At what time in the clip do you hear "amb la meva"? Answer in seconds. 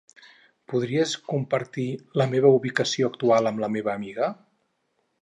3.55-3.97